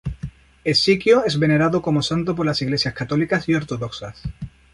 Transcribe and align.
Hesiquio 0.63 1.25
es 1.25 1.37
venerado 1.37 1.83
como 1.83 2.01
santo 2.01 2.33
por 2.35 2.43
las 2.47 2.59
iglesias 2.63 2.95
católicas 2.95 3.47
y 3.47 3.53
ortodoxas. 3.53 4.19